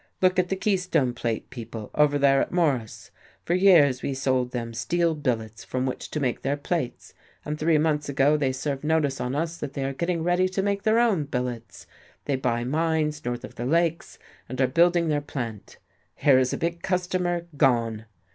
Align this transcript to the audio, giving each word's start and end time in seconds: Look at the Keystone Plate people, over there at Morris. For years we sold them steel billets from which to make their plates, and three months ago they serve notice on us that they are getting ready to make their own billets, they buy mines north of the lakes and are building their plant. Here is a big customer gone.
Look 0.19 0.39
at 0.39 0.49
the 0.49 0.55
Keystone 0.55 1.13
Plate 1.13 1.51
people, 1.51 1.91
over 1.93 2.17
there 2.17 2.41
at 2.41 2.51
Morris. 2.51 3.11
For 3.45 3.53
years 3.53 4.01
we 4.01 4.15
sold 4.15 4.49
them 4.49 4.73
steel 4.73 5.13
billets 5.13 5.63
from 5.63 5.85
which 5.85 6.09
to 6.09 6.19
make 6.19 6.41
their 6.41 6.57
plates, 6.57 7.13
and 7.45 7.55
three 7.59 7.77
months 7.77 8.09
ago 8.09 8.35
they 8.35 8.51
serve 8.51 8.83
notice 8.83 9.21
on 9.21 9.35
us 9.35 9.57
that 9.57 9.73
they 9.73 9.85
are 9.85 9.93
getting 9.93 10.23
ready 10.23 10.49
to 10.49 10.63
make 10.63 10.81
their 10.81 10.97
own 10.97 11.25
billets, 11.25 11.85
they 12.25 12.35
buy 12.35 12.63
mines 12.63 13.23
north 13.23 13.43
of 13.43 13.53
the 13.53 13.65
lakes 13.67 14.17
and 14.49 14.59
are 14.59 14.65
building 14.65 15.07
their 15.07 15.21
plant. 15.21 15.77
Here 16.15 16.39
is 16.39 16.51
a 16.51 16.57
big 16.57 16.81
customer 16.81 17.45
gone. 17.55 18.05